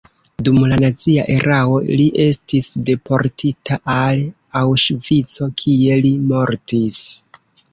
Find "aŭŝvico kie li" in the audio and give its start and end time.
4.63-6.17